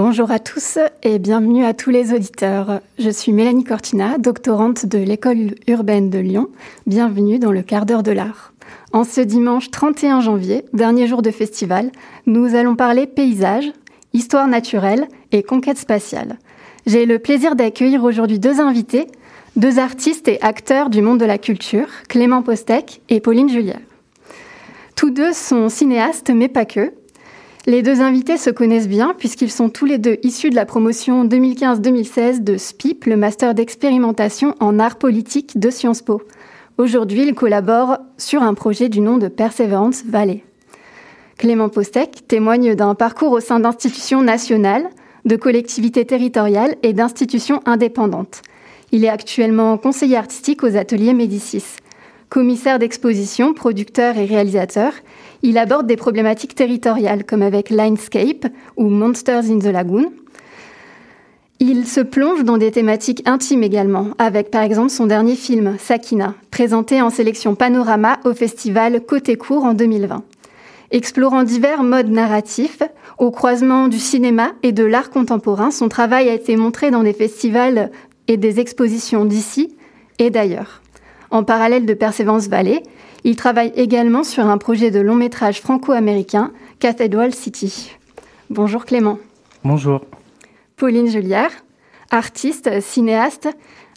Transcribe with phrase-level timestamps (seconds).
[0.00, 2.80] Bonjour à tous et bienvenue à tous les auditeurs.
[3.00, 6.50] Je suis Mélanie Cortina, doctorante de l'école urbaine de Lyon.
[6.86, 8.52] Bienvenue dans le quart d'heure de l'art.
[8.92, 11.90] En ce dimanche 31 janvier, dernier jour de festival,
[12.26, 13.72] nous allons parler paysage,
[14.12, 16.38] histoire naturelle et conquête spatiale.
[16.86, 19.08] J'ai le plaisir d'accueillir aujourd'hui deux invités,
[19.56, 23.80] deux artistes et acteurs du monde de la culture, Clément Postec et Pauline Julière.
[24.94, 26.92] Tous deux sont cinéastes, mais pas que.
[27.66, 31.26] Les deux invités se connaissent bien puisqu'ils sont tous les deux issus de la promotion
[31.26, 36.22] 2015-2016 de SPIP, le master d'expérimentation en art politique de Sciences Po.
[36.78, 40.44] Aujourd'hui, ils collaborent sur un projet du nom de Perseverance Valley.
[41.36, 44.88] Clément Postec témoigne d'un parcours au sein d'institutions nationales,
[45.24, 48.42] de collectivités territoriales et d'institutions indépendantes.
[48.92, 51.64] Il est actuellement conseiller artistique aux ateliers Médicis.
[52.28, 54.92] Commissaire d'exposition, producteur et réalisateur,
[55.42, 60.12] il aborde des problématiques territoriales comme avec Linescape ou Monsters in the Lagoon.
[61.58, 66.34] Il se plonge dans des thématiques intimes également, avec par exemple son dernier film, Sakina,
[66.50, 70.22] présenté en sélection Panorama au festival Côté Court en 2020.
[70.90, 72.82] Explorant divers modes narratifs,
[73.16, 77.14] au croisement du cinéma et de l'art contemporain, son travail a été montré dans des
[77.14, 77.90] festivals
[78.28, 79.74] et des expositions d'ici
[80.18, 80.82] et d'ailleurs.
[81.30, 82.82] En parallèle de Persévérance Valley,
[83.24, 87.92] il travaille également sur un projet de long métrage franco-américain, Cathedral City.
[88.50, 89.18] Bonjour Clément.
[89.64, 90.00] Bonjour.
[90.76, 91.50] Pauline Julière,
[92.10, 93.48] artiste, cinéaste,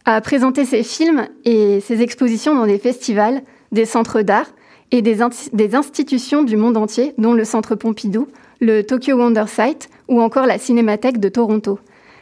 [0.05, 4.47] a présenté ses films et ses expositions dans des festivals, des centres d'art
[4.89, 5.19] et des,
[5.53, 8.27] des, institutions du monde entier, dont le Centre Pompidou,
[8.59, 11.79] le Tokyo Wonder Site ou encore la Cinémathèque de Toronto.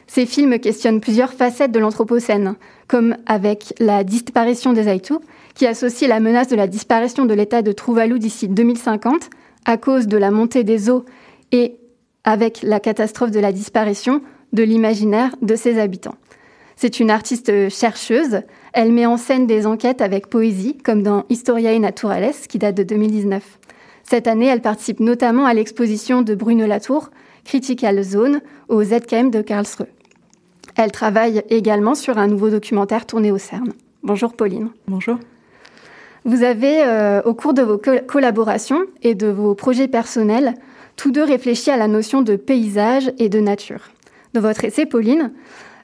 [0.10, 2.56] Ces films questionnent plusieurs facettes de l'Anthropocène,
[2.88, 5.14] comme avec la disparition des Aitu,
[5.54, 9.30] qui associe la menace de la disparition de l'état de Tuvalu d'ici 2050
[9.66, 11.06] à cause de la montée des eaux
[11.52, 11.76] et
[12.23, 16.16] avec la catastrophe de la disparition de l'imaginaire de ses habitants.
[16.76, 18.42] C'est une artiste chercheuse.
[18.73, 22.83] Elle met en scène des enquêtes avec poésie, comme dans Historiae Naturales, qui date de
[22.83, 23.60] 2019.
[24.02, 27.12] Cette année, elle participe notamment à l'exposition de Bruno Latour,
[27.45, 29.86] Critical Zone, au ZKM de Karlsruhe.
[30.82, 33.73] Elle travaille également sur un nouveau documentaire tourné au CERN.
[34.02, 34.70] Bonjour Pauline.
[34.88, 35.17] Bonjour.
[36.23, 40.54] Vous avez, euh, au cours de vos co collaborations et de vos projets personnels,
[40.95, 43.89] tous deux réfléchi à la notion de paysage et de nature.
[44.34, 45.34] Dans votre essai, Pauline,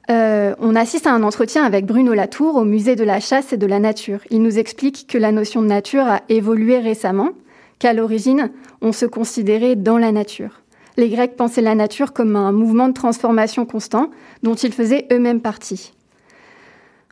[0.10, 3.58] euh, on assiste à un entretien avec Bruno Latour au musée de la chasse et
[3.58, 4.22] de la nature.
[4.30, 7.32] Il nous explique que la notion de nature a évolué récemment,
[7.80, 8.50] qu'à l'origine,
[8.82, 10.62] on se considérait dans la nature.
[10.98, 14.10] Les Grecs pensaient la nature comme un mouvement de transformation constant
[14.44, 15.92] dont ils faisaient eux-mêmes partie.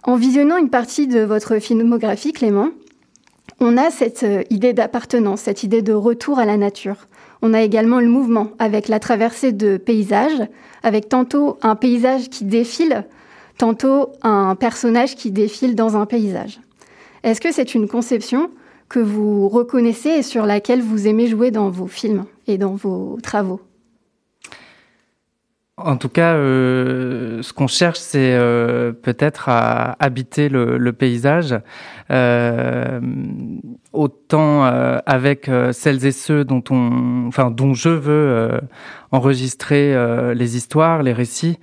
[0.05, 2.69] En visionnant une partie de votre filmographie, Clément,
[3.59, 7.07] on a cette euh, idée d'appartenance, cette idée de retour à la nature.
[7.41, 10.47] On a également le mouvement avec la traversée de paysages,
[10.81, 13.05] avec tantôt un paysage qui défile,
[13.57, 16.59] tantôt un personnage qui défile dans un paysage.
[17.23, 18.49] Est-ce que c'est une conception
[18.89, 23.17] que vous reconnaissez et sur laquelle vous aimez jouer dans vos films et dans vos
[23.23, 23.61] travaux?
[25.77, 31.55] En tout cas, euh, ce qu'on cherche, c'est euh, peut-être à habiter le, le paysage,
[32.11, 32.99] euh,
[33.91, 38.59] autant euh, avec euh, celles et ceux dont on, enfin, dont je veux euh,
[39.11, 39.95] enregistrer
[40.35, 41.59] les histoires, les récits,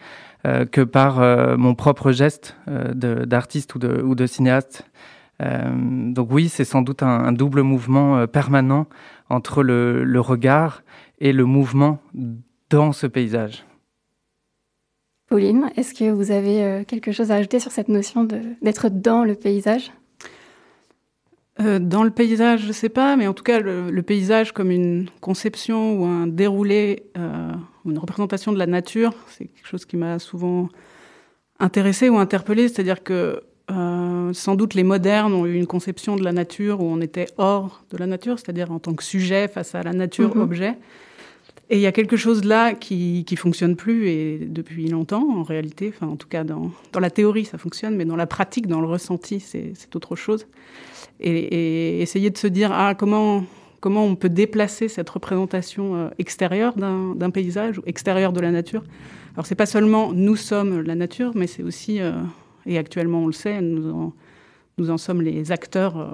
[0.73, 1.19] que par
[1.59, 4.85] mon propre geste d'artiste ou de, ou de cinéaste.
[5.41, 8.87] donc oui, c'est sans doute un, un double mouvement permanent
[9.29, 10.83] entre le, le regard
[11.19, 11.99] et le mouvement
[12.71, 13.65] dans ce paysage.
[15.31, 19.23] Pauline, est-ce que vous avez euh, quelque chose à ajouter sur cette notion d'être dans
[19.25, 19.93] le paysage?
[21.61, 24.51] Euh, Dans le paysage, je ne sais pas, mais en tout cas, le, le, paysage
[24.51, 27.53] comme une conception ou un déroulé, euh,
[27.87, 30.69] une représentation de la nature, c'est quelque chose qui m'a souvent
[31.61, 32.67] intéressé ou interpellé.
[32.67, 36.87] C'est-à-dire que euh, sans doute les modernes ont eu une conception de la nature où
[36.87, 40.35] on était hors de la nature, c'est-à-dire en tant que sujet face à la nature,
[40.35, 40.75] mm -hmm.
[41.73, 45.45] Et il y a quelque chose là qui qui fonctionne plus et depuis longtemps en
[45.45, 48.67] réalité, enfin en tout cas dans dans la théorie ça fonctionne, mais dans la pratique,
[48.67, 50.49] dans le ressenti, c'est autre chose.
[51.21, 53.45] Et, essayer de se dire ah comment
[53.79, 58.83] comment on peut déplacer cette représentation euh, extérieure d'un paysage ou extérieure de la nature.
[59.35, 62.13] Alors c'est pas seulement nous sommes la nature, mais c'est aussi euh,
[62.67, 64.13] et actuellement on le sait, nous en,
[64.77, 66.09] nous en sommes les acteurs euh,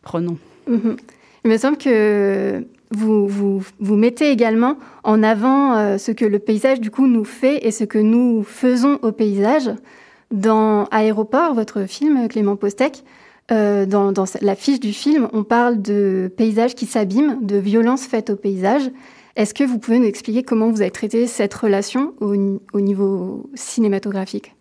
[0.00, 0.38] prenants.
[0.68, 0.96] Mm -hmm.
[1.44, 2.64] Il me semble que
[2.94, 7.66] vous, vous, mettez également en avant euh, ce que le paysage du coup nous fait
[7.66, 9.70] et ce que nous faisons au paysage.
[10.30, 13.04] Dans Aéroport, votre film, Clément Postec,
[13.50, 18.06] euh, dans, dans la fiche du film, on parle de paysages qui s'abîment, de violences
[18.06, 18.90] faites au paysage.
[19.34, 22.36] Est-ce que vous pouvez nous expliquer comment vous avez traité cette relation au,
[22.80, 24.54] niveau cinématographique?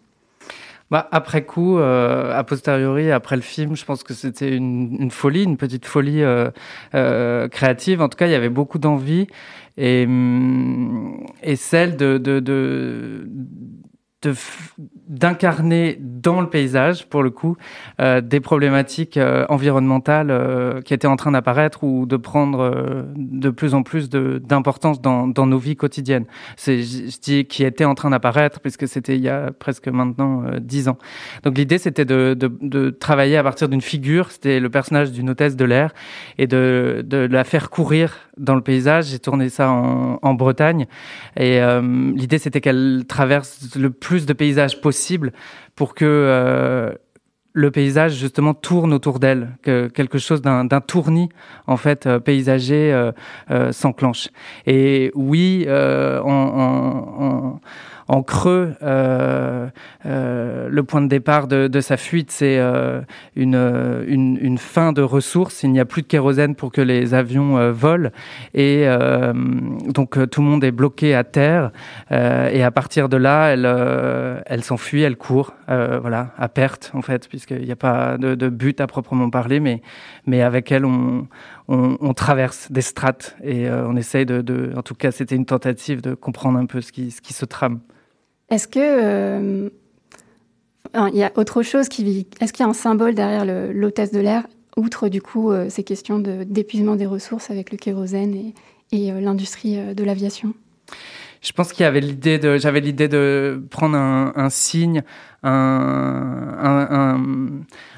[0.92, 5.44] Bah, après coup, euh, a posteriori, après le film, je pense que c'était une, folie,
[5.44, 6.52] une petite folie euh,
[6.96, 8.02] euh, créative.
[8.02, 9.28] En tout cas, il y avait beaucoup d'envie
[9.78, 13.26] et, hum, et celle de, de, de
[15.08, 17.58] d'incarner dans le paysage, pour le coup,
[18.00, 23.04] euh, des problématiques euh, environnementales euh, qui étaient en train d'apparaître ou de prendre euh,
[23.16, 26.26] de plus en plus d'importance dans, dans, nos vies quotidiennes.
[26.56, 30.44] C'est, je dis, qui étaient en train d'apparaître puisque c'était il y a presque maintenant
[30.60, 30.98] dix ans.
[31.44, 35.30] Donc l'idée, c'était de, de, de, travailler à partir d'une figure, c'était le personnage d'une
[35.32, 35.94] hôtesse de l'air,
[36.38, 39.06] et de, de la faire courir dans le paysage.
[39.06, 40.88] J'ai tourné ça en, Bretagne,
[41.38, 41.60] et
[42.16, 45.32] l'idée, c'était qu'elle traverse le plus de paysages possibles
[45.76, 46.92] pour que euh,
[47.54, 51.30] le paysage justement tourne autour d'elle, que quelque chose d'un tournis
[51.68, 52.94] en fait euh, paysager
[53.50, 54.30] euh, s'enclenche.
[54.66, 55.68] Et oui,
[58.12, 59.70] en, creux, euh,
[60.06, 60.41] euh,
[60.72, 63.02] le point de départ de, sa fuite, c'est euh,
[63.36, 65.64] une, une, fin de ressources.
[65.64, 68.10] Il n'y a plus de kérosène pour que les avions euh, volent.
[68.54, 71.72] Et euh, donc tout le monde est bloqué à terre.
[72.10, 73.50] et à partir de là,
[74.46, 78.80] elle, s'enfuit, elle court, voilà, à perte en fait, puisqu'il n'y a pas de, but
[78.82, 79.60] à proprement parler.
[79.60, 81.28] Mais, avec elle, on,
[82.14, 86.60] traverse des strates et on essaye de, en tout cas, c'était une tentative de comprendre
[86.60, 87.80] un peu ce qui, se trame.
[88.50, 89.70] Est-ce que euh,
[90.96, 94.20] il y a autre chose qui Est-ce qu'il y a un symbole derrière l'hôtesse de
[94.20, 94.46] l'air,
[94.78, 98.54] outre du coup euh, ces questions d'épuisement des ressources avec le kérosène
[98.92, 100.54] et, euh, l'industrie de l'aviation
[101.42, 105.02] je pense qu'il y avait l'idée de, j'avais l'idée de prendre un, un signe,
[105.42, 105.50] un,
[106.62, 107.20] un,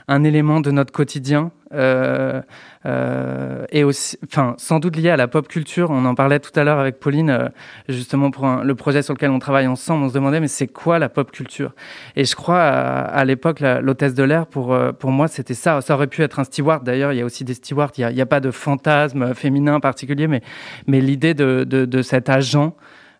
[0.07, 2.41] un, élément de notre quotidien, euh,
[2.85, 5.89] euh, et aussi, enfin, sans doute lié à la pop culture.
[5.91, 7.49] On en parlait tout à l'heure avec Pauline, euh,
[7.89, 10.05] justement pour le projet sur lequel on travaille ensemble.
[10.05, 11.73] On se demandait, mais c'est quoi la pop culture?
[12.15, 15.81] Et je crois à, l'époque, l'hôtesse de l'air, pour euh, pour moi, c'était ça.
[15.81, 16.85] Ça aurait pu être un steward.
[16.85, 17.91] D'ailleurs, il y a aussi des stewards.
[17.97, 20.41] Il n'y a, pas de fantasme féminin particulier, mais
[20.87, 22.71] mais l'idée de, de, de cet agent euh,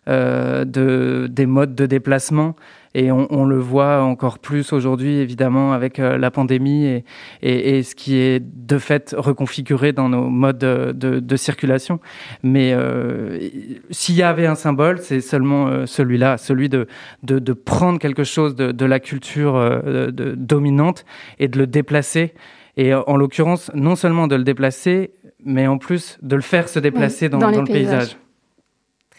[0.06, 2.54] de, des modes de déplacement.
[2.94, 7.04] Et on, on le voit encore plus aujourd'hui, évidemment, avec euh, la pandémie et,
[7.42, 11.98] et, et, ce qui est de fait reconfiguré dans nos modes de, de, circulation.
[12.44, 13.48] Mais euh,
[13.90, 16.86] s'il y avait un symbole, c'est seulement euh, celui-là, celui de,
[17.24, 21.04] de, de, prendre quelque chose de, de la culture de, dominante
[21.40, 22.32] et de le déplacer.
[22.76, 25.12] Et en l'occurrence, non seulement de le déplacer,
[25.44, 28.16] mais en plus de le faire se déplacer dans, dans, le paysage.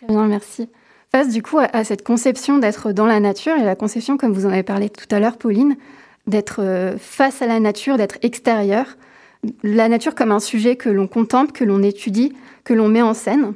[0.07, 0.69] Bien, merci.
[1.11, 4.45] Face du coup à, cette conception d'être dans la nature et la conception, comme vous
[4.45, 5.77] en avez parlé tout à l'heure, Pauline,
[6.27, 8.97] d'être euh, face à la nature, d'être extérieur.
[9.63, 13.13] La nature comme un sujet que l'on contemple, que l'on étudie, que l'on met en
[13.13, 13.53] scène.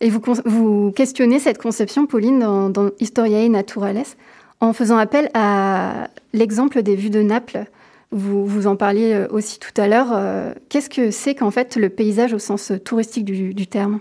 [0.00, 4.04] Et vous, vous questionnez cette conception, Pauline, dans, Historiae Naturales,
[4.60, 7.64] en faisant appel à l'exemple des vues de Naples.
[8.10, 10.10] Vous, vous en parliez euh, aussi tout à l'heure.
[10.12, 14.00] Euh, qu'est-ce que c'est qu'en fait le paysage au sens touristique du terme?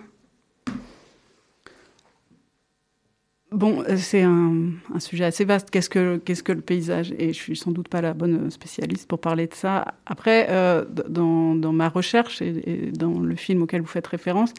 [3.52, 5.70] Bon, euh, c'est un, sujet assez vaste.
[5.70, 7.14] Qu'est-ce que, le paysage?
[7.20, 9.94] Et je suis sans doute pas la bonne spécialiste pour parler de ça.
[10.06, 14.54] Après, euh, dans, ma recherche et, dans le film auquel vous faites référence,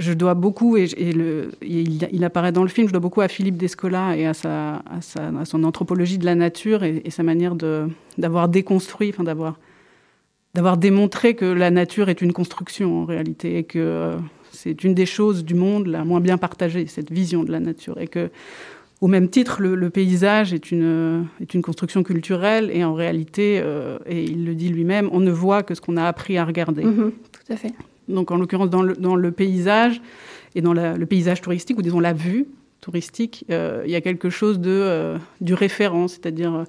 [0.00, 0.88] je dois beaucoup, et,
[1.62, 4.82] il, apparaît dans le film, je dois beaucoup à Philippe Descola et à, sa,
[5.44, 7.86] son anthropologie de la nature et, sa manière de,
[8.18, 9.56] d'avoir déconstruit, enfin d'avoir,
[10.54, 14.16] d'avoir démontré que la nature est une construction en réalité et que euh,
[14.54, 17.98] c'est une des choses du monde la moins bien partagée, cette vision de la nature.
[18.00, 18.30] Et que,
[19.00, 23.60] au même titre, le, le paysage est une, est une construction culturelle et en réalité,
[23.62, 26.44] euh, et il le dit lui-même, on ne voit que ce qu'on a appris à
[26.44, 26.84] regarder.
[26.84, 27.72] Mmh, tout à fait.
[28.08, 30.00] Donc, en l'occurrence, dans le, dans le paysage
[30.54, 32.46] et dans la, le paysage touristique, ou disons la vue
[32.80, 36.64] touristique, euh, il y a quelque chose de, euh, du référent, c'est-à-dire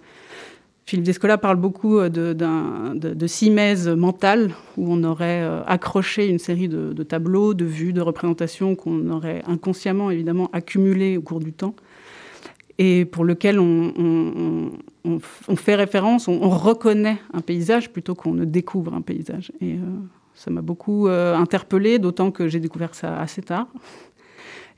[0.88, 6.70] Philippe Descola parle beaucoup euh, de, simèse mentale, où on aurait euh, accroché une série
[6.70, 11.76] de, tableaux, de vues, de représentations qu'on aurait inconsciemment, évidemment, accumulées au cours du temps,
[12.78, 14.72] et pour lequel on,
[15.56, 19.52] fait référence, on, reconnaît un paysage plutôt qu'on ne découvre un paysage.
[19.62, 19.80] Et euh,
[20.36, 23.68] ça m'a beaucoup euh, interpellée, d'autant que j'ai découvert ça assez tard,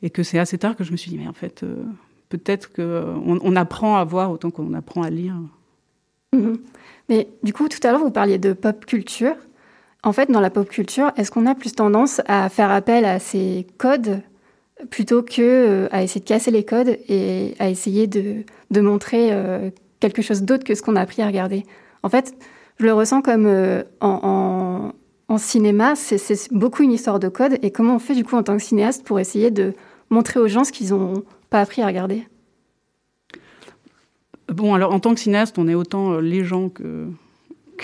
[0.02, 1.66] et que c'est assez tard que je me suis dit, mais en fait,
[2.30, 5.36] peut-être qu'on on apprend à voir autant qu'on apprend à lire.
[6.38, 6.58] Mmh.
[7.10, 9.36] Mais du coup, tout à l'heure, vous parliez de pop culture.
[10.04, 13.20] En fait, dans la pop culture, est-ce qu'on a plus tendance à faire appel à
[13.20, 14.22] ces codes
[14.90, 18.44] plutôt que euh, à essayer de casser les codes et à essayer de,
[18.80, 21.66] montrer euh, quelque chose d'autre que ce qu'on a appris à regarder?
[22.04, 22.36] En fait,
[22.80, 24.94] je le ressens comme euh, en,
[25.30, 27.58] en, en cinéma, c'est beaucoup une histoire de code.
[27.62, 29.74] Et comment on fait du coup en tant que cinéaste pour essayer de
[30.10, 32.28] montrer aux gens ce qu'ils n'ont pas appris à regarder?
[34.50, 37.10] Bon, alors en tant que cinéaste, on est autant euh, les gens que,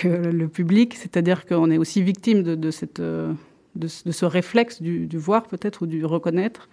[0.06, 3.32] le public, c'est-à-dire qu'on est aussi victime de, cette, euh,
[3.76, 6.68] de, ce réflexe du, voir peut-être ou du reconnaître.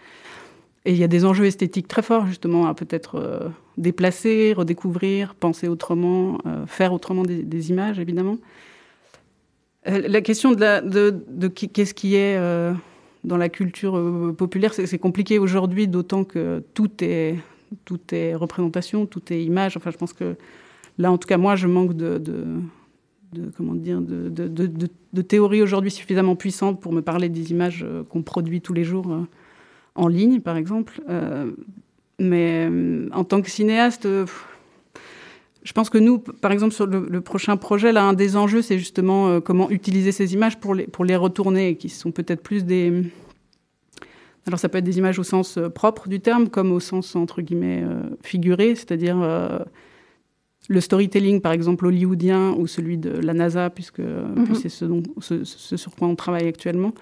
[0.86, 5.34] Et il y a des enjeux esthétiques très forts justement à peut-être euh, déplacer, redécouvrir,
[5.34, 8.38] penser autrement, faire autrement des, images évidemment.
[9.84, 12.38] la question de, de, de qu'est-ce qui est
[13.24, 14.00] dans la culture
[14.36, 17.36] populaire, c'est compliqué aujourd'hui, d'autant que tout est
[17.84, 19.76] tout est représentation, tout est image.
[19.76, 20.36] Enfin, je pense que
[20.98, 26.36] là, en tout cas, moi, je manque de, de, comment dire, de, théories aujourd'hui suffisamment
[26.36, 29.26] puissantes pour me parler des images euh, qu'on produit tous les jours euh,
[29.94, 31.02] en ligne, par exemple.
[31.08, 31.50] Euh,
[32.18, 32.68] mais
[33.12, 38.04] en tant que cinéaste, je pense que nous, par exemple, sur le, prochain projet, là,
[38.04, 42.42] un des enjeux, c'est justement comment utiliser ces images pour les retourner, qui sont peut-être
[42.42, 43.10] plus des
[44.46, 47.14] alors ça peut être des images au sens euh, propre du terme, comme au sens
[47.16, 49.58] entre guillemets euh, figuré, c'est-à-dire euh,
[50.68, 54.54] le storytelling par exemple hollywoodien ou celui de la NASA, puisque mhm.
[54.54, 54.86] c'est ce,
[55.20, 56.92] ce, sur quoi on travaille actuellement.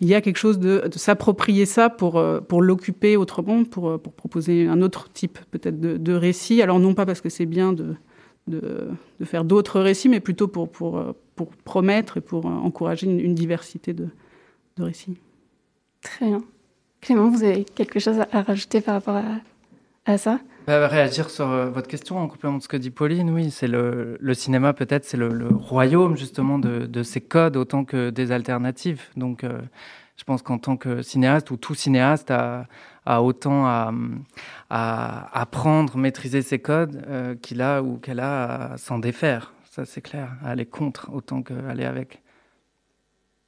[0.00, 4.66] Il y a quelque chose de, s'approprier ça pour, pour l'occuper autrement, pour, pour proposer
[4.66, 6.62] un autre type peut-être de, récit.
[6.62, 7.94] Alors non pas parce que c'est bien de,
[8.48, 8.88] de,
[9.20, 13.36] de, faire d'autres récits, mais plutôt pour, pour, pour promettre et pour encourager une, une
[13.36, 14.08] diversité de,
[14.78, 15.16] de récits.
[16.02, 16.42] Très bien.
[17.04, 19.20] Clément, vous avez quelque chose à rajouter par rapport
[20.06, 20.40] à, ça?
[20.66, 23.68] Bah, Réagir sur euh, votre question en complément de ce que dit Pauline, oui, c'est
[23.68, 29.02] le, cinéma peut-être, c'est le, royaume justement de, ces codes autant que des alternatives.
[29.18, 29.60] Donc euh,
[30.16, 32.66] je pense qu'en tant que cinéaste, ou tout cinéaste a,
[33.20, 33.92] autant à,
[34.70, 39.52] apprendre, maîtriser ces codes euh, qu'il a ou qu'elle a à s'en défaire.
[39.70, 42.23] Ça c'est clair, à aller contre autant qu'aller avec.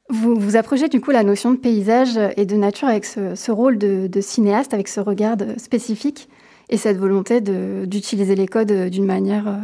[0.09, 3.77] Vous, vous approchez du coup la notion de paysage et de nature avec ce, rôle
[3.77, 6.29] de, cinéaste, avec ce regard spécifique
[6.69, 9.57] et cette volonté d'utiliser les codes d'une manière euh,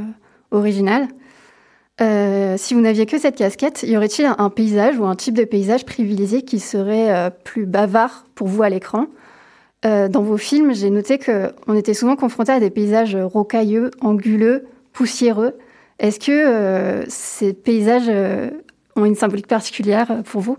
[0.51, 1.09] originale.
[2.01, 5.45] Euh, si vous n'aviez que cette casquette, y aurait-il un, paysage ou un type de
[5.45, 9.07] paysage privilégié qui serait euh, plus bavard pour vous à l'écran?
[9.85, 15.55] Dans vos films, j'ai noté qu'on était souvent confronté à des paysages rocailleux, anguleux, poussiéreux.
[15.99, 18.09] Est-ce que ces paysages
[18.97, 20.59] ont une symbolique particulière pour vous?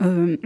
[0.00, 0.36] Euh,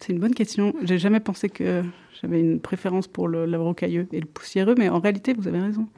[0.00, 0.74] C'est une bonne question.
[0.82, 1.82] J'ai jamais pensé que
[2.20, 5.88] j'avais une préférence pour le, rocailleux et le poussiéreux, mais en réalité, vous avez raison.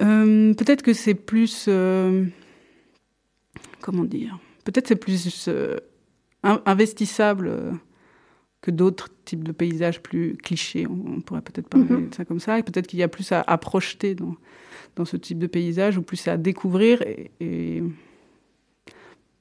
[0.00, 1.66] Euh, peut-être que c'est plus.
[1.68, 2.24] Euh,
[3.80, 5.48] comment dire Peut-être c'est plus
[6.42, 7.78] investissable
[8.60, 10.86] que d'autres types de paysages plus clichés.
[10.88, 12.08] On, pourrait peut-être parler mm-hmm.
[12.08, 12.58] de ça comme ça.
[12.58, 14.34] Et peut-être qu'il y a plus à, à projeter dans,
[14.96, 17.02] dans ce type de paysage, ou plus à découvrir.
[17.40, 17.82] Et,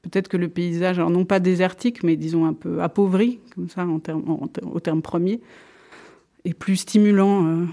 [0.04, 3.86] peut-être que le paysage, alors non pas désertique, mais disons un peu appauvri, comme ça,
[3.86, 4.00] en
[4.64, 5.42] au terme premier,
[6.44, 7.48] est plus stimulant.
[7.48, 7.66] Euh.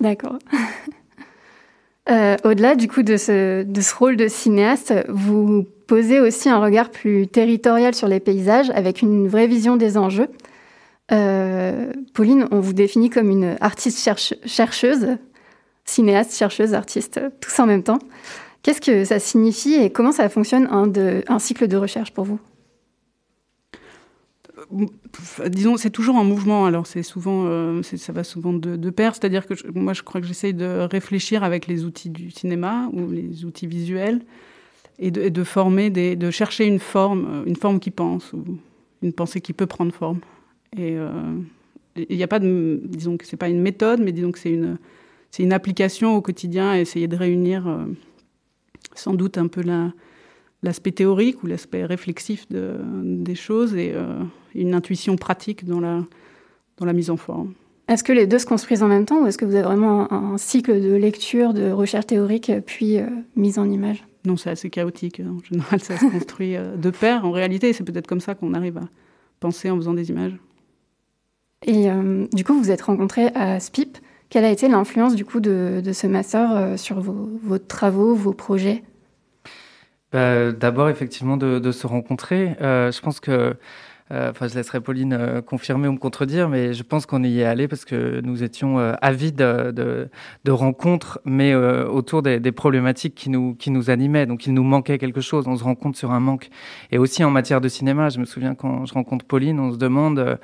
[0.00, 0.38] D'accord.
[2.10, 7.26] Euh, au-delà du coup de ce, rôle de cinéaste, vous posez aussi un regard plus
[7.26, 10.28] territorial sur les paysages avec une vraie vision des enjeux.
[11.10, 14.08] Euh, Pauline, on vous définit comme une artiste
[14.44, 15.16] chercheuse,
[15.84, 17.98] cinéaste, chercheuse, artiste, tous en même temps.
[18.62, 22.40] Qu'est-ce que ça signifie et comment ça fonctionne un, cycle de recherche pour vous?
[24.72, 26.66] Euh, disons, c'est toujours en mouvement.
[26.66, 29.14] Alors, c'est souvent, euh, ça va souvent de, pair.
[29.14, 33.10] C'est-à-dire que moi, je crois que j'essaye de réfléchir avec les outils du cinéma ou
[33.10, 34.20] les outils visuels
[34.98, 38.44] et de, former, de chercher une forme, une forme qui pense ou
[39.00, 40.18] une pensée qui peut prendre forme.
[40.76, 41.10] Et euh,
[41.96, 44.52] il n'y a pas de, disons que c'est pas une méthode, mais disons que c'est
[44.52, 44.78] une,
[45.30, 47.84] c'est une application au quotidien à essayer de réunir euh,
[48.94, 49.62] sans doute un peu
[50.62, 54.22] l'aspect théorique ou l'aspect réflexif de, des choses et euh,
[54.54, 56.04] une intuition pratique dans la,
[56.76, 57.54] dans la mise en forme.
[57.88, 60.12] Est-ce que les deux se construisent en même temps ou est-ce que vous avez vraiment
[60.12, 62.98] un, cycle de lecture, de recherche théorique, puis
[63.34, 64.04] mise en image?
[64.26, 65.20] Non, c'est assez chaotique.
[65.20, 67.24] En général, ça se construit de pair.
[67.24, 68.88] En réalité, c'est peut-être comme ça qu'on arrive à
[69.40, 70.38] penser en faisant des images.
[71.66, 73.98] Et euh, du coup, vous vous êtes rencontrés à SPIP.
[74.30, 78.82] Quelle a été l'influence du coup de, ce master euh, sur vos, travaux, vos projets?
[80.12, 82.56] Bah, D'abord, effectivement, de, se rencontrer.
[82.60, 83.56] Euh, je pense que
[84.10, 87.68] enfin, je laisserai Pauline confirmer ou me contredire, mais je pense qu'on y est allé
[87.68, 90.08] parce que nous étions avides de,
[90.50, 94.24] rencontres, mais autour des, des, problématiques qui nous, qui nous animaient.
[94.24, 95.46] Donc, il nous manquait quelque chose.
[95.46, 96.48] On se rend compte sur un manque.
[96.90, 99.78] Et aussi en matière de cinéma, je me souviens quand je rencontre Pauline, on se
[99.78, 100.38] demande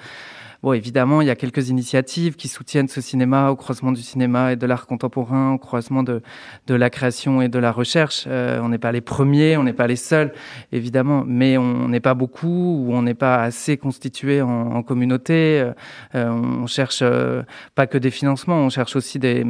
[0.65, 4.53] bon, évidemment, il y a quelques initiatives qui soutiennent ce cinéma au croisement du cinéma
[4.53, 6.23] et de l'art contemporain, au croisement de,
[6.67, 8.25] de la création et de la recherche.
[8.27, 10.33] Euh, on n'est pas les premiers, on n'est pas les seuls,
[10.73, 15.61] évidemment, mais on n'est pas beaucoup ou on n'est pas assez constitué en, en communauté.
[15.61, 15.73] Euh,
[16.15, 16.31] euh
[16.65, 17.43] on cherche euh,
[17.75, 19.45] pas que des financements, on cherche aussi des,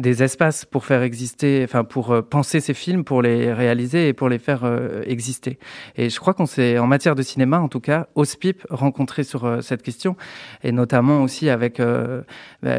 [0.00, 4.12] des espaces pour faire exister, enfin pour euh, penser ces films, pour les réaliser et
[4.12, 4.64] pour les faire
[5.06, 5.58] exister.
[5.94, 9.22] Et je crois qu'on s'est, en matière de cinéma, en tout cas, au SPIP, rencontré
[9.22, 10.16] sur cette question,
[10.62, 11.80] et notamment aussi avec
[12.62, 12.76] bah,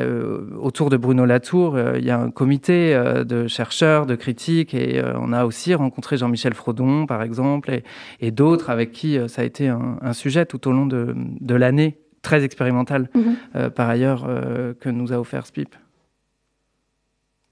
[0.59, 5.33] autour de Bruno Latour, il y a un comité de chercheurs, de critiques, et on
[5.33, 7.83] a aussi rencontré Jean-Michel Frodon, par exemple, et,
[8.19, 11.55] et d'autres avec qui ça a été un, un sujet tout au long de, de
[11.55, 13.35] l'année très expérimental, mhm.
[13.55, 15.73] euh, par ailleurs, euh, que nous a offert SPIP.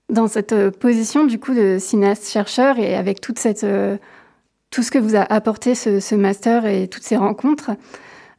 [0.09, 3.65] Dans cette euh, position, du coup, de cinéaste-chercheur et avec toute cette,
[4.71, 7.71] tout ce que vous a apporté ce, master et toutes ces rencontres,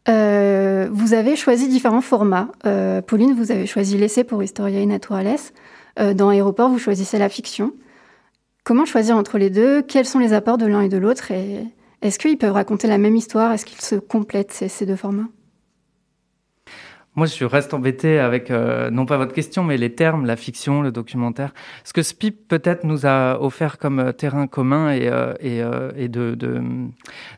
[0.06, 2.48] vous avez choisi différents formats.
[3.06, 5.36] Pauline, vous avez choisi l'essai pour Historia et Naturales.
[6.14, 7.72] dans Aéroport, vous choisissez la fiction.
[8.64, 9.82] Comment choisir entre les deux?
[9.82, 11.30] Quels sont les apports de l'un et de l'autre?
[11.30, 11.64] Et
[12.02, 13.52] est-ce qu'ils peuvent raconter la même histoire?
[13.52, 15.28] Est-ce qu'ils se complètent, ces deux formats?
[17.16, 20.82] Moi, je reste embêté avec, euh, non pas votre question, mais les termes, la fiction,
[20.82, 21.54] le documentaire.
[21.82, 25.62] Ce que SPIP peut-être nous a offert comme euh, terrain commun et, euh, et,
[25.96, 26.36] et de,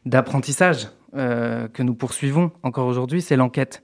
[0.05, 3.83] d'apprentissage que nous poursuivons encore aujourd'hui, c'est l'enquête.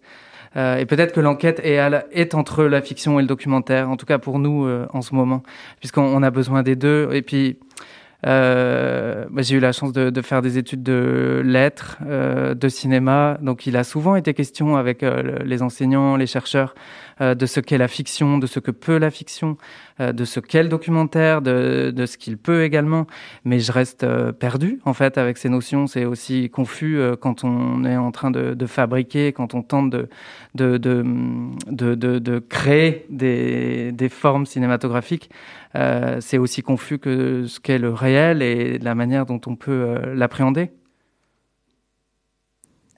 [0.57, 1.81] et peut-être que l'enquête est,
[2.13, 5.43] est entre la fiction et le documentaire, en tout cas pour nous en ce moment,
[5.81, 7.09] puisqu'on a besoin des deux.
[7.13, 7.59] Et puis,
[8.27, 12.69] euh, bah, j'ai eu la chance de, de, faire des études de lettres, euh, de
[12.69, 13.39] cinéma.
[13.43, 16.75] Donc, il a souvent été question avec euh, les enseignants, les chercheurs,
[17.21, 19.57] euh, de ce qu'est la fiction, de ce que peut la fiction,
[20.01, 23.07] euh, de ce qu'est le documentaire, de, de ce qu'il peut également.
[23.45, 25.87] Mais je reste perdu, en fait, avec ces notions.
[25.87, 30.09] C'est aussi confus quand on est en train de, de fabriquer, quand on tente de,
[30.55, 35.31] de, de, créer des, des formes cinématographiques.
[35.77, 39.73] Euh, c'est aussi confus que ce qu'est le réel et la manière dont on peut
[39.73, 40.71] euh, l'appréhender.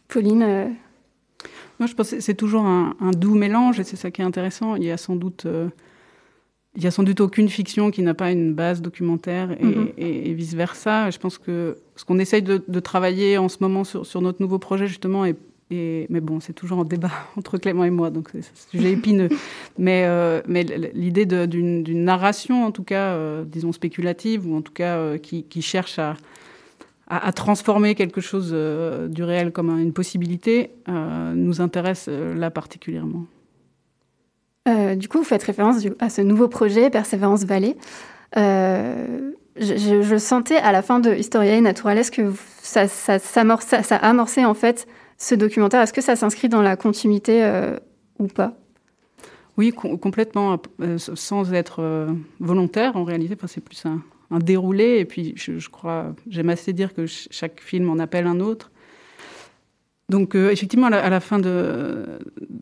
[0.08, 0.68] Pauline euh,
[1.78, 4.76] Moi, je pense que c'est toujours un, doux mélange et c'est ça qui est intéressant.
[4.76, 5.46] Il y a sans doute.
[6.76, 10.34] il y a sans doute aucune fiction qui n'a pas une base documentaire et, mm-hmm.
[10.34, 11.10] vice versa.
[11.10, 14.58] Je pense que ce qu'on essaye de, travailler en ce moment sur, sur notre nouveau
[14.58, 15.36] projet justement est
[15.70, 19.28] mais bon, c'est toujours un débat entre Clément et moi, donc c'est un sujet épineux.
[19.78, 20.40] mais euh,
[20.94, 25.62] l'idée d'une narration, en tout cas, euh, disons spéculative, ou en tout cas euh, qui,
[25.62, 26.16] cherche à,
[27.32, 28.52] transformer quelque chose
[29.08, 33.26] du réel comme une possibilité, nous intéresse là particulièrement.
[34.96, 37.76] du coup, vous faites référence à ce nouveau projet, Persévérance Vallée.
[38.34, 44.08] Je, je, sentais à la fin de Historia Naturales que ça, ça, ça, ça, a
[44.08, 44.86] amorcé en fait
[45.18, 45.80] ce documentaire.
[45.80, 47.76] Est-ce que ça s'inscrit dans la continuité euh,
[48.18, 48.54] ou pas?
[49.56, 52.08] Oui, complètement, euh, sans être euh,
[52.40, 53.34] volontaire en réalité.
[53.38, 54.02] Enfin, c'est plus un,
[54.38, 54.98] déroulé.
[54.98, 58.70] Et puis, je, crois, j'aime assez dire que chaque film en appelle un autre.
[60.10, 62.04] Donc, effectivement, à la, fin de,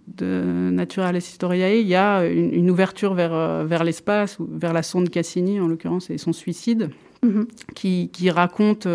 [0.06, 5.60] de Naturalis Historiae, il y a une, ouverture vers, vers l'espace, vers la sonde Cassini,
[5.60, 6.88] en l'occurrence, et son suicide,
[7.22, 7.46] mm-hmm.
[7.74, 8.88] qui, qui, raconte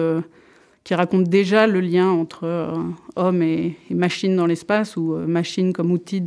[0.83, 2.73] qui raconte déjà le lien entre euh,
[3.15, 6.23] homme et, machine dans l'espace, ou euh, machine comme outil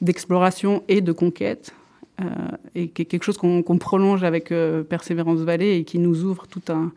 [0.00, 1.74] d'exploration et de conquête,
[2.20, 2.24] euh,
[2.74, 4.52] et qui est quelque chose qu'on prolonge avec
[4.88, 6.92] Persévérance Vallée et qui nous ouvre tout un,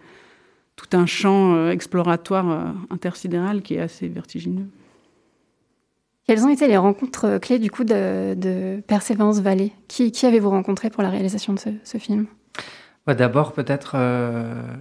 [0.76, 4.68] tout un champ exploratoire intersidéral qui est assez vertigineux.
[6.28, 9.74] Quelles ont été les rencontres clés du coup de, Persévérance Vallée?
[9.88, 12.28] Qui, qui avez-vous rencontré pour la réalisation de ce, film?
[13.08, 13.98] D'abord peut-être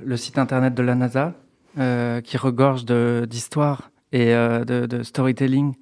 [0.04, 5.74] le site internet de la NASA, euh, qui regorge d'histoire et euh, de, de, storytelling.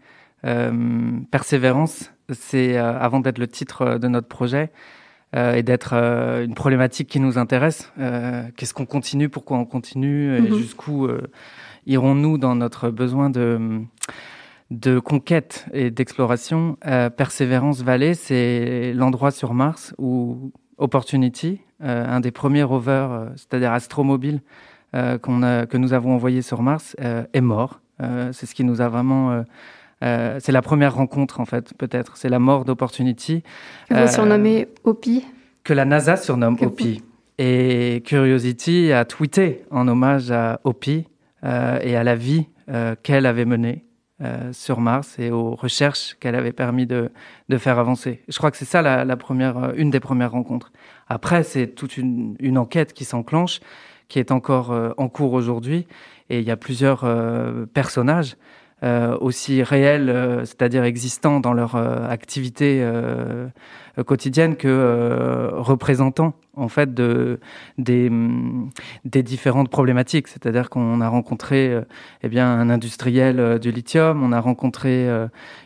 [0.44, 4.70] Euh, persévérance, c'est avant d'être le titre de notre projet
[5.37, 7.92] et d'être une problématique qui nous intéresse.
[8.57, 10.57] Qu'est-ce qu'on continue, pourquoi on continue et mhm.
[10.57, 11.09] jusqu'où
[11.87, 13.81] irons-nous dans notre besoin de
[14.70, 16.79] de conquête et d'exploration.
[17.16, 24.40] Persévérance Vallée, c'est l'endroit sur Mars où Opportunity, un des premiers rovers, c'est-à-dire Astromobile,
[24.96, 27.81] euh, qu'on a, que nous avons envoyé sur Mars euh, est mort.
[28.03, 29.44] Euh, c'est ce qui nous a vraiment
[30.03, 32.16] c'est la première rencontre en fait, peut-être.
[32.16, 33.42] C'est la mort d'Opportunity.
[33.90, 35.26] Que vous surnommez OPI
[35.62, 37.03] Que la NASA surnomme OPI.
[37.37, 41.07] Et Curiosity a tweeté en hommage à OPI
[41.44, 42.46] et à la vie
[43.03, 43.85] qu'elle avait menée
[44.53, 47.11] sur Mars et aux recherches qu'elle avait permis de,
[47.50, 48.22] de, faire avancer.
[48.26, 50.72] Je crois que c'est ça la, la, première, une des premières rencontres.
[51.11, 53.61] Après, c'est toute une, une enquête qui s'enclenche
[54.11, 55.87] qui est encore euh, en cours aujourd'hui.
[56.29, 58.37] Et il y a plusieurs euh, personnages
[59.20, 62.83] aussi réels, c'est-à-dire existants dans leur activité
[64.07, 67.40] quotidienne que représentants en fait de
[67.77, 68.11] des,
[69.05, 70.29] des différentes problématiques.
[70.29, 71.79] C'est-à-dire qu'on a rencontré
[72.23, 75.11] eh bien un industriel du lithium, on a rencontré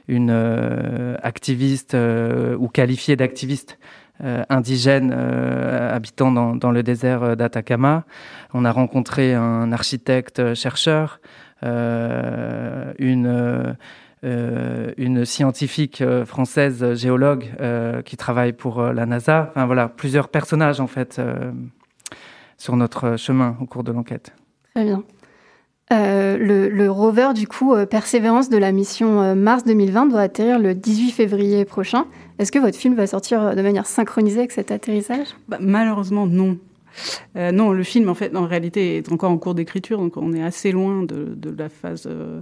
[0.09, 8.05] une activiste ou qualifiée d'activiste euh, indigènes euh, habitant dans, le désert euh, d'Atacama.
[8.53, 11.21] On a rencontré un architecte chercheur,
[11.63, 13.77] une
[15.25, 17.51] scientifique française géologue
[18.05, 19.49] qui travaille pour la NASA.
[19.51, 21.21] Enfin voilà, plusieurs personnages en fait
[22.59, 24.35] sur notre chemin au cours de l'enquête.
[24.75, 25.03] Très bien.
[25.91, 31.13] Le, le, rover, du coup, Persévérance de la mission Mars 2020 doit atterrir le 18
[31.13, 32.07] février prochain.
[32.39, 35.29] Est-ce que votre film va sortir de manière synchronisée avec cet atterrissage?
[35.49, 36.59] Bah, Malheureusement, non.
[37.37, 40.33] Euh, non, le film, en fait, en réalité, est encore en cours d'écriture, donc on
[40.33, 42.41] est assez loin de, la phase euh,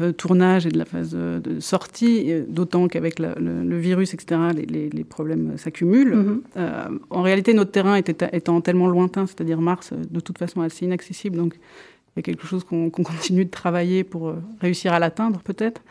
[0.00, 5.56] euh, tournage et de la phase de sortie, d'autant qu'avec le, virus, etc., les, problèmes
[5.56, 6.40] s'accumulent.
[6.56, 6.98] Mm-hmm.
[7.10, 11.58] en réalité, notre terrain étant tellement lointain, c'est-à-dire Mars, de toute façon assez inaccessible, donc
[12.16, 15.82] il y a quelque chose qu'on continue de travailler pour réussir à l'atteindre, peut-être.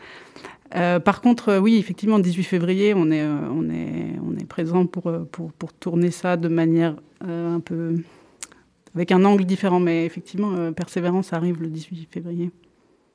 [0.74, 5.12] Euh, par contre, euh, oui, effectivement, 18 février, on est, euh, présent pour,
[5.80, 7.96] tourner ça de manière un peu.
[8.94, 9.80] avec un angle différent.
[9.80, 12.50] Mais effectivement, Persévérance arrive le 18 février.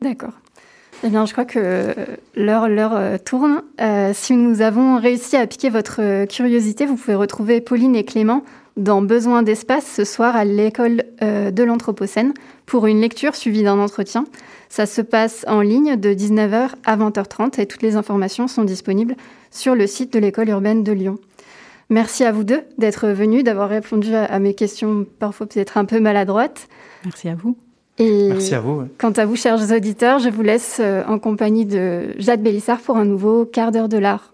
[0.02, 0.34] D'accord.
[1.04, 1.96] Eh bien, je crois que
[2.36, 3.64] l'heure tourne.
[4.14, 8.44] si nous avons réussi à piquer votre curiosité, vous pouvez retrouver Pauline et Clément
[8.82, 12.34] dans Besoin d'espace ce soir à l'école de l'Anthropocène
[12.66, 14.26] pour une lecture suivie d'un entretien.
[14.70, 19.16] Ça se passe en ligne de 19h à 20h30 et toutes les informations sont disponibles
[19.52, 21.20] sur le site de l'école urbaine de Lyon.
[21.90, 26.00] Merci à vous deux d'être venus, d'avoir répondu à mes questions parfois peut-être un peu
[26.00, 26.70] maladroites.
[27.04, 27.58] Merci à vous.
[27.98, 28.84] Et Merci à vous.
[28.98, 32.96] Quant à vous, chers auditeurs, je vous laisse euh, en compagnie de Jade Bélissard pour
[32.96, 34.31] un nouveau quart d'heure de l'art.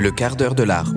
[0.00, 0.94] Le quart d'heure de l'art.